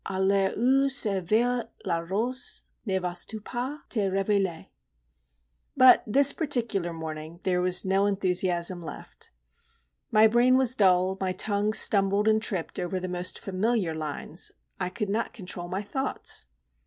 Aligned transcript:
A 0.07 0.19
l'heure 0.19 0.55
où 0.57 0.89
s'éveille 0.89 1.63
la 1.85 1.99
rose 1.99 2.63
Ne 2.87 2.97
vas 2.99 3.23
tu 3.23 3.39
pas 3.39 3.81
te 3.87 3.99
réveiller? 3.99 4.65
But 5.77 6.03
this 6.07 6.33
particular 6.33 6.91
morning 6.91 7.39
there 7.43 7.61
was 7.61 7.85
no 7.85 8.07
enthusiasm 8.07 8.81
left. 8.81 9.29
My 10.11 10.25
brain 10.25 10.57
was 10.57 10.75
dull, 10.75 11.19
my 11.21 11.33
tongue 11.33 11.73
stumbled 11.73 12.27
and 12.27 12.41
tripped 12.41 12.79
over 12.79 12.99
the 12.99 13.07
most 13.07 13.37
familiar 13.37 13.93
lines, 13.93 14.51
I 14.79 14.89
could 14.89 15.07
not 15.07 15.33
control 15.33 15.67
my 15.67 15.83
thoughts. 15.83 16.47